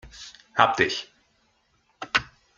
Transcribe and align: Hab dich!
Hab 0.55 0.77
dich! 0.77 1.13